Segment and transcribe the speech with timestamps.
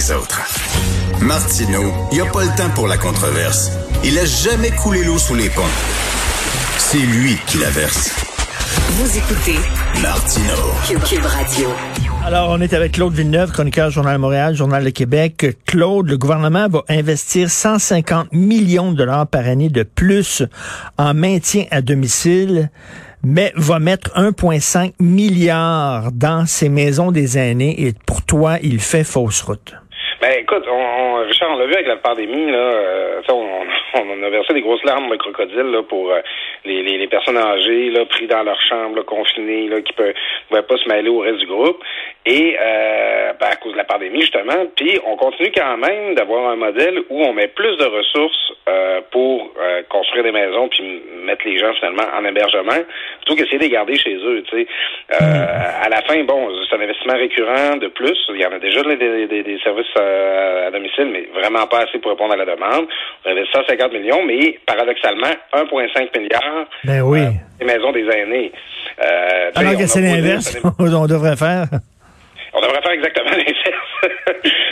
[0.00, 0.40] les autres.
[1.20, 3.70] Martineau, il n'y a pas le temps pour la controverse.
[4.02, 5.74] Il a jamais coulé l'eau sous les ponts.
[6.78, 8.10] C'est lui qui la verse.
[8.92, 9.58] Vous écoutez
[10.00, 10.54] Martino.
[11.06, 11.68] Cube Radio.
[12.24, 15.58] Alors, on est avec Claude Villeneuve, chroniqueur Journal de Montréal, Journal de Québec.
[15.66, 20.42] Claude, le gouvernement va investir 150 millions de dollars par année de plus
[20.96, 22.70] en maintien à domicile,
[23.22, 29.04] mais va mettre 1,5 milliard dans ces maisons des aînés et pour toi, il fait
[29.04, 29.74] fausse route.
[30.20, 33.48] Ben écoute, on, on, Richard, on l'a vu avec la pandémie, là, euh, on,
[33.94, 36.20] on, a versé des grosses larmes de crocodile là, pour euh,
[36.64, 40.12] les, les, les, personnes âgées là, pris dans leur chambre, là, confinées, là, qui ne
[40.48, 41.82] pouvaient pas se mêler au reste du groupe.
[42.26, 46.50] Et euh, ben, à cause de la pandémie, justement, puis on continue quand même d'avoir
[46.50, 51.02] un modèle où on met plus de ressources euh, pour euh, construire des maisons puis
[51.24, 52.84] mettre les gens finalement en hébergement,
[53.24, 54.42] plutôt qu'essayer de les garder chez eux.
[54.48, 54.66] Tu sais.
[55.10, 58.18] à la fin, bon, c'est un investissement récurrent de plus.
[58.30, 61.98] Il y en a déjà des, des, des services à domicile, mais vraiment pas assez
[61.98, 62.86] pour répondre à la demande.
[63.24, 66.49] On investit 150 millions, mais paradoxalement, 1,5 milliard
[66.84, 67.20] ben oui.
[67.20, 68.52] Euh, des maisons des aînés.
[69.04, 71.66] Euh, Alors que c'est l'inverse, on devrait faire.
[72.52, 73.80] On devrait faire exactement l'inverse.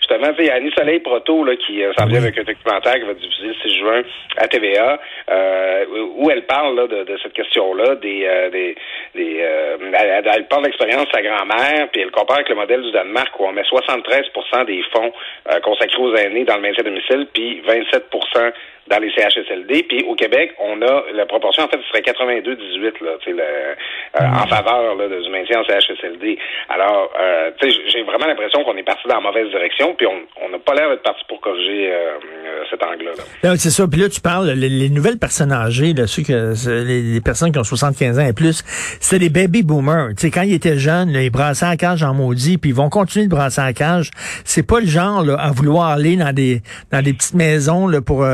[0.00, 2.94] Justement, il y a Annie Soleil Proto là, qui euh, s'en vient avec un documentaire
[2.94, 4.02] qui va diffuser le 6 juin
[4.38, 4.98] à TVA,
[5.30, 5.84] euh,
[6.16, 8.74] où elle parle là, de, de, cette question-là, des, euh, des,
[9.14, 12.56] des euh, elle, elle, parle de l'expérience de sa grand-mère, puis elle compare avec le
[12.56, 15.12] modèle du Danemark où on met 73% des fonds
[15.52, 18.10] euh, consacrés aux aînés dans le maintien à domicile, puis 27
[18.90, 19.84] dans les CHSLD.
[19.84, 24.26] Puis au Québec, on a la proportion, en fait, ce serait 82-18 là, le, euh,
[24.26, 26.36] en faveur là, du maintien en CHSLD.
[26.68, 30.58] Alors, euh, j'ai vraiment l'impression qu'on est parti dans la mauvaise direction, puis on n'a
[30.58, 33.56] pas l'air d'être parti pour corriger euh, cet angle-là.
[33.56, 33.86] C'est ça.
[33.86, 37.52] Puis là, tu parles, les, les, nouvelles personnes âgées, là, ceux que, les, les, personnes
[37.52, 38.64] qui ont 75 ans et plus,
[39.00, 40.10] c'est des baby boomers.
[40.16, 42.88] Sais, quand ils étaient jeunes, là, ils brassaient la cage en maudit, puis ils vont
[42.88, 44.10] continuer de brasser la cage.
[44.44, 48.00] C'est pas le genre là, à vouloir aller dans des dans des petites maisons là,
[48.00, 48.24] pour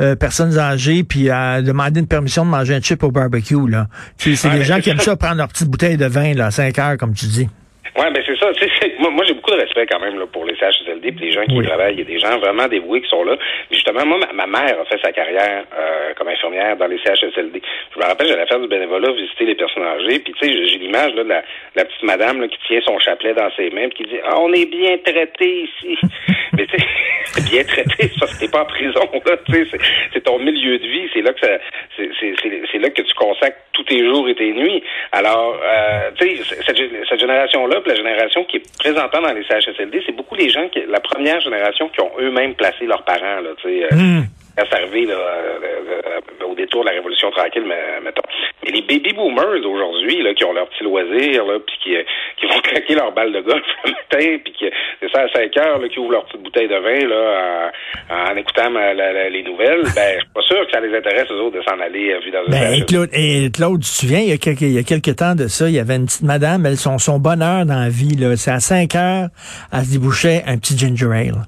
[0.00, 3.68] euh, personnes âgées puis à demander une permission de manger un chip au barbecue.
[3.68, 3.88] là.
[4.16, 6.78] C'est des gens qui aiment ça prendre leur petite bouteille de vin là, à 5
[6.78, 7.48] heures, comme tu dis.
[7.96, 8.50] Oui, ben c'est ça.
[8.98, 11.44] Moi, moi j'ai beaucoup de respect quand même là, pour les CHSLD et les gens
[11.44, 11.94] qui y travaillent.
[11.94, 13.36] Il y a des gens vraiment dévoués qui sont là.
[13.70, 16.98] Mais justement, moi, ma, ma mère a fait sa carrière euh, comme infirmière dans les
[16.98, 17.62] CHSLD.
[17.94, 20.18] Je me rappelle, j'allais faire du bénévolat, visiter les personnes âgées.
[20.20, 21.42] Puis tu sais, j'ai l'image de la,
[21.74, 24.38] la, petite madame là, qui tient son chapelet dans ses mains puis qui dit ah,
[24.38, 25.98] On est bien traité ici.
[26.56, 29.00] mais tu sais, bien traité, c'est parce que t'es pas en prison.
[29.24, 29.36] là.
[30.12, 31.08] C'est ton milieu de vie.
[31.12, 31.52] C'est là que ça,
[31.96, 34.82] c'est là que tu consacres tous tes jours et tes nuits.
[35.12, 36.76] Alors, euh, tu sais, cette,
[37.08, 40.80] cette génération-là, la génération qui est présentant dans les CHSLD, c'est beaucoup les gens qui,
[40.86, 43.94] la première génération qui ont eux-mêmes placé leurs parents, là, tu sais.
[43.94, 44.22] Mmh.
[44.56, 47.64] À servir là, euh, au détour de la Révolution tranquille,
[48.02, 48.22] mettons.
[48.64, 51.94] Mais les baby boomers aujourd'hui, là, qui ont leur petit loisir, là, puis qui,
[52.38, 54.70] qui vont craquer leur balle de golf le matin, puis qui
[55.00, 57.70] c'est ça à 5 heures, là, qui ouvrent leur petite bouteille de vin là,
[58.10, 60.80] en, en écoutant ma, la, la, les nouvelles, ben je suis pas sûr que ça
[60.80, 63.82] les intéresse eux autres de s'en aller euh, vivre dans ben, et Claude, et Claude,
[63.82, 65.74] tu te souviens, il y, a quelques, il y a quelques temps de ça, il
[65.74, 68.60] y avait une petite madame, elle, son, son bonheur dans la vie, là, c'est à
[68.60, 69.28] 5 heures,
[69.72, 71.46] elle se débouchait un petit ginger ale.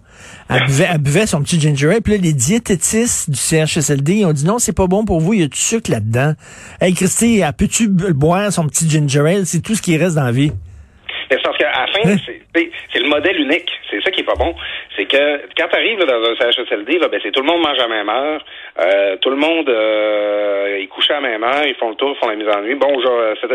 [0.48, 2.02] Elle buvait, elle buvait, son petit ginger ale.
[2.02, 5.32] Puis là, les diététistes du CHSLD ils ont dit non, c'est pas bon pour vous,
[5.34, 6.34] il y a du sucre là-dedans?
[6.80, 9.46] Hey, Christy, peux-tu boire son petit ginger ale?
[9.46, 10.52] C'est tout ce qui reste dans la vie.
[11.60, 12.16] Mais parce qu'à la fin,
[12.92, 13.70] c'est le modèle unique.
[13.90, 14.54] C'est ça qui est pas bon.
[14.96, 17.78] C'est que quand tu arrives dans un CHSLD, là, ben, c'est tout le monde mange
[17.78, 18.44] à la même heure.
[18.78, 21.66] Euh, tout le monde euh, est couché à la même heure.
[21.66, 22.74] Ils font le tour, ils font la mise en nuit.
[22.74, 22.94] Bon,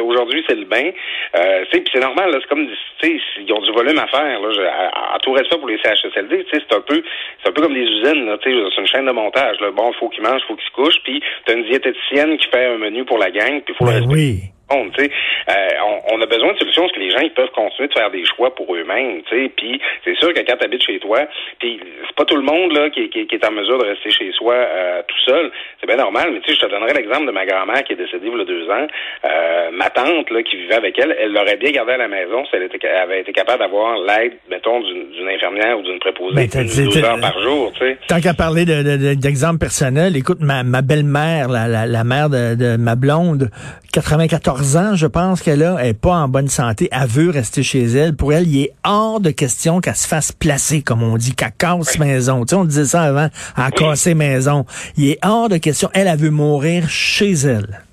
[0.03, 0.91] aujourd'hui, c'est le bain.
[1.35, 2.31] Euh, c'est normal.
[2.41, 2.67] C'est comme
[3.03, 4.41] ils ont du volume à faire.
[4.41, 7.01] Là, à, à, tout respect pour les CHSLD, c'est un peu
[7.41, 8.35] c'est un peu comme des usines.
[8.44, 9.59] C'est une chaîne de montage.
[9.61, 9.71] Là.
[9.71, 11.03] Bon, il faut qu'ils mangent, il faut qu'ils se couchent.
[11.03, 13.61] Puis tu as une diététicienne qui fait un menu pour la gang.
[13.61, 14.39] Puis faut ben le oui.
[14.71, 15.53] On, euh,
[15.85, 18.09] on, on, a besoin de solutions parce que les gens ils peuvent continuer de faire
[18.09, 19.21] des choix pour eux-mêmes.
[19.55, 21.19] Puis c'est sûr que quand tu habites chez toi,
[21.59, 24.09] puis c'est pas tout le monde là qui, qui, qui, est en mesure de rester
[24.09, 25.51] chez soi euh, tout seul.
[25.79, 27.95] C'est bien normal, mais tu sais, je te donnerai l'exemple de ma grand-mère qui est
[27.95, 28.87] décédée il y a deux ans.
[29.25, 32.43] Euh, ma tante là, qui vivait avec elle, elle l'aurait bien gardée à la maison
[32.45, 37.03] si elle était, avait été capable d'avoir l'aide, mettons, d'une infirmière ou d'une préposée deux
[37.03, 37.71] heures par jour.
[37.77, 37.97] sais.
[38.07, 42.56] Tant qu'à parler d'exemple de, personnel, écoute, ma, ma belle-mère, la, la, la, mère de,
[42.56, 43.50] de ma blonde,
[43.95, 47.63] 94 ans, je pense qu'elle a, elle est pas en bonne santé, elle veut rester
[47.63, 48.13] chez elle.
[48.13, 51.53] Pour elle, il est hors de question qu'elle se fasse placer, comme on dit, qu'elle
[51.57, 52.42] casse maison.
[52.42, 54.65] Tu sais, on disait ça avant, à casser maison.
[54.97, 55.89] Il est hors de question.
[55.94, 57.83] Elle, elle veut mourir chez elle.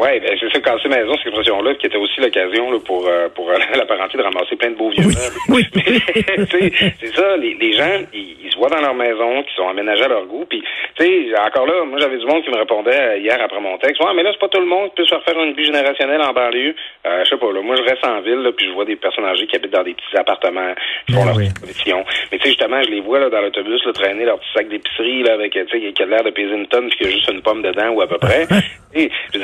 [0.00, 3.86] Oui, ben c'est casser maison, cette expression-là, qui était aussi l'occasion pour, euh, pour la
[3.86, 5.04] parenté de ramasser plein de beaux vieux
[5.48, 5.64] oui,
[7.00, 10.08] c'est ça, les, les gens, ils, se voient dans leur maison, qui sont aménagés à
[10.08, 10.62] leur goût, puis,
[10.98, 14.02] tu sais, encore là, moi, j'avais du monde qui me répondait hier après mon texte,
[14.02, 16.20] ouais, mais là, c'est pas tout le monde qui peut se faire une vie générationnelle
[16.20, 16.74] en banlieue.
[17.06, 18.96] Euh, je sais pas, là, moi, je reste en ville, là, puis je vois des
[18.96, 20.74] personnes âgées qui habitent dans des petits appartements,
[21.06, 21.48] qui font ben leur oui.
[22.32, 24.68] Mais tu sais, justement, je les vois, là, dans l'autobus, là, traîner leur petit sac
[24.68, 27.10] d'épicerie, là, avec, tu sais, qui a l'air de peser une tonne, puis qu'il y
[27.10, 28.46] a juste une pomme dedans, ou à peu près.
[28.94, 29.38] Et, je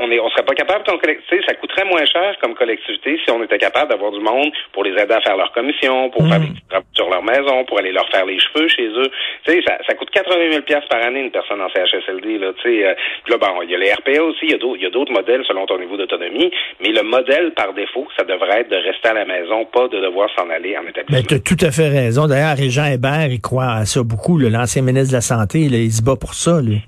[0.00, 3.30] on est, on serait pas capable comme collectivité, ça coûterait moins cher comme collectivité si
[3.30, 6.40] on était capable d'avoir du monde pour les aider à faire leur commission, pour faire
[6.40, 6.54] mm.
[6.54, 9.10] des travaux sur leur maison, pour aller leur faire les cheveux chez eux.
[9.44, 12.52] Tu sais, ça, ça coûte 80 000 pièces par année une personne en CHSLD là.
[12.60, 12.94] Tu sais, euh,
[13.28, 15.78] là, bon, il y a les RPA aussi, il y a d'autres modèles selon ton
[15.78, 16.50] niveau d'autonomie,
[16.80, 20.00] mais le modèle par défaut, ça devrait être de rester à la maison, pas de
[20.00, 21.28] devoir s'en aller en établissement.
[21.28, 22.26] tu as tout à fait raison.
[22.26, 24.36] D'ailleurs, Régent Hébert, il croit à ça beaucoup.
[24.36, 26.82] L'ancien ministre de la Santé, là, il se bat pour ça, lui.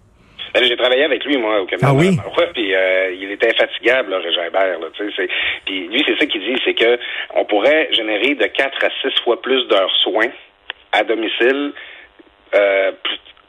[0.54, 1.90] Ben, j'ai travaillé avec lui, moi, au cabinet.
[1.90, 2.18] Ah oui?
[2.52, 4.78] Puis euh, il était infatigable, là, Régin Hébert.
[4.80, 4.86] Là,
[5.64, 6.98] puis lui, c'est ça qu'il dit, c'est que
[7.34, 10.28] on pourrait générer de 4 à 6 fois plus d'heures soins
[10.92, 11.72] à domicile
[12.54, 12.92] euh,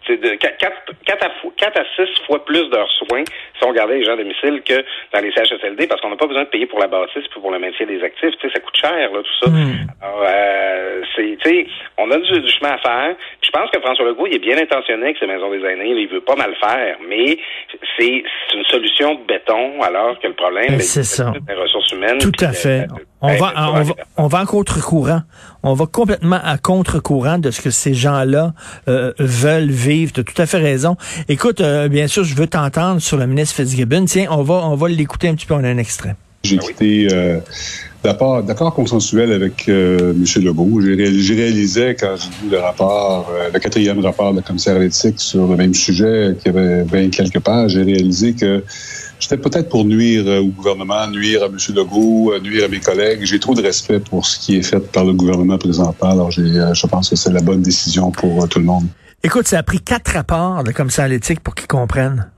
[0.07, 0.57] c'est de 4,
[1.05, 3.23] 4, à, 4 à 6 fois plus d'heures soins
[3.57, 4.83] si on regardait les gens à domicile que
[5.13, 7.51] dans les CHSLD parce qu'on n'a pas besoin de payer pour la bâtisse puis pour
[7.51, 8.31] le maintien des actifs.
[8.39, 9.49] Tu sais, ça coûte cher, là, tout ça.
[9.49, 9.87] Hmm.
[10.01, 11.67] Alors, euh, c'est, tu sais,
[11.97, 13.15] on a du, chemin à faire.
[13.41, 15.89] je pense que François Legault, il est bien intentionné avec ses maisons des aînés.
[15.89, 17.37] Il veut pas mal faire, mais
[17.97, 18.23] c'est,
[18.53, 21.31] une solution de béton alors que le problème, c'est ça.
[21.47, 22.19] des ressources humaines.
[22.19, 22.85] Tout à fait.
[23.25, 25.21] On va, on, va, on va en contre-courant.
[25.63, 28.53] On va complètement à contre-courant de ce que ces gens-là
[28.89, 30.11] euh, veulent vivre.
[30.11, 30.97] Tu as tout à fait raison.
[31.29, 34.03] Écoute, euh, bien sûr, je veux t'entendre sur le ministre Fitzgibbon.
[34.05, 35.53] Tiens, on va, on va l'écouter un petit peu.
[35.53, 36.15] On a un extrait.
[36.43, 37.39] J'ai été euh,
[38.03, 40.43] d'accord consensuel avec euh, M.
[40.43, 40.81] Legault.
[40.81, 44.79] J'ai réalisé quand j'ai vu le rapport, euh, le quatrième rapport de la commissaire à
[44.79, 48.61] l'éthique sur le même sujet, qui avait 20 quelques pages, j'ai réalisé que
[49.23, 51.57] c'était peut-être pour nuire euh, au gouvernement, nuire à M.
[51.73, 53.21] Legault, euh, nuire à mes collègues.
[53.23, 56.11] J'ai trop de respect pour ce qui est fait par le gouvernement présentement.
[56.11, 58.83] Alors, euh, je pense que c'est la bonne décision pour tout le monde.
[59.23, 62.29] Écoute, ça a pris quatre rapports de commissaire à l'éthique pour qu'ils comprennent.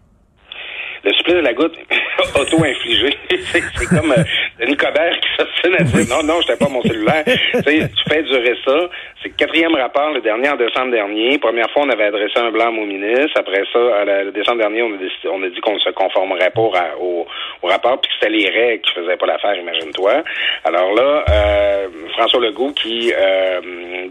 [1.03, 1.73] Le supplice de la goutte
[2.39, 3.17] auto-infligé.
[3.51, 4.13] c'est comme
[4.59, 7.23] une Coderre qui s'obstine à dire non, non, j'étais pas mon cellulaire.
[7.25, 8.89] tu fais durer ça.
[9.21, 11.37] C'est le quatrième rapport, le dernier en décembre dernier.
[11.39, 13.33] Première fois, on avait adressé un blâme au ministre.
[13.35, 16.51] Après ça, le décembre dernier, on a, décidé, on a dit qu'on ne se conformerait
[16.51, 16.61] pas
[16.99, 17.25] au,
[17.61, 20.23] au, rapport, puis que c'était les règles qui faisaient pas l'affaire, imagine-toi.
[20.63, 23.61] Alors là, euh, François Legault qui euh,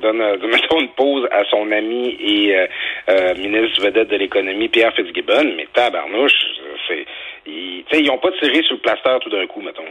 [0.01, 2.67] donne, mettons, une pause à son ami et euh,
[3.09, 6.33] euh, ministre vedette de l'économie, Pierre Fitzgibbon, mais tabarnouche,
[6.89, 7.05] c'est
[7.46, 9.82] ils, ils ont pas tiré sur le plaster tout d'un coup, mettons.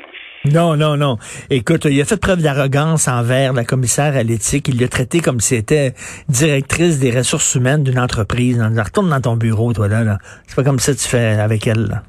[0.46, 1.18] Non, non, non.
[1.50, 4.68] Écoute, il a fait preuve d'arrogance envers la commissaire à l'éthique.
[4.68, 5.94] Il l'a traité comme si c'était
[6.28, 8.62] directrice des ressources humaines d'une entreprise.
[8.62, 10.04] Retourne dans ton bureau, toi, là.
[10.04, 10.18] là.
[10.46, 12.04] C'est pas comme ça que tu fais avec elle, là.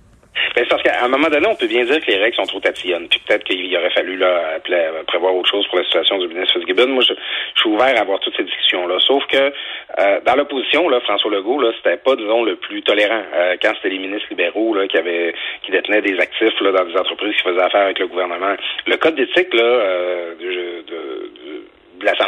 [0.54, 2.60] Ben, parce qu'à un moment donné, on peut bien dire que les règles sont trop
[2.60, 3.08] tatillonnes.
[3.08, 4.58] Puis peut-être qu'il aurait fallu là,
[5.06, 6.88] prévoir autre chose pour la situation du ministre Fitzgibbon.
[6.88, 7.14] Moi, je,
[7.60, 8.98] suis ouvert à avoir toutes ces discussions-là.
[9.00, 13.22] Sauf que euh, dans l'opposition, là, François Legault, là, c'était pas, disons, le plus tolérant.
[13.34, 16.84] Euh, quand c'était les ministres libéraux là, qui avaient qui détenaient des actifs là, dans
[16.84, 18.54] des entreprises qui faisaient affaire avec le gouvernement.
[18.86, 20.34] Le code d'éthique là, euh,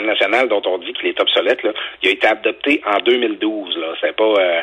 [0.07, 1.73] nationale dont on dit qu'il est obsolète, là,
[2.03, 3.77] il a été adopté en 2012.
[3.79, 3.87] Là.
[4.01, 4.63] C'est pas euh,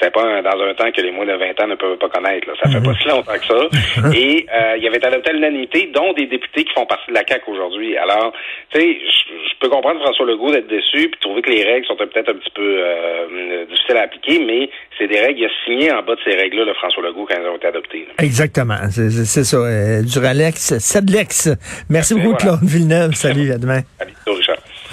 [0.00, 2.48] c'est pas dans un temps que les moins de 20 ans ne peuvent pas connaître.
[2.48, 2.54] Là.
[2.62, 4.10] Ça fait pas si longtemps que ça.
[4.14, 7.14] Et euh, il avait été adopté à l'unanimité, dont des députés qui font partie de
[7.14, 7.96] la CAQ aujourd'hui.
[7.96, 8.32] Alors,
[8.72, 11.96] tu sais, je peux comprendre François Legault d'être déçu puis trouver que les règles sont
[11.96, 15.40] peut-être un petit peu euh, difficiles à appliquer, mais c'est des règles.
[15.40, 17.66] Il a signé en bas de ces règles-là, le François Legault, quand elles ont été
[17.66, 18.06] adoptées.
[18.18, 18.78] Exactement.
[18.90, 19.58] C'est ça.
[20.02, 21.48] Duralex, Sedlex.
[21.88, 23.14] Merci beaucoup, Claude Villeneuve.
[23.14, 23.82] Salut, à demain.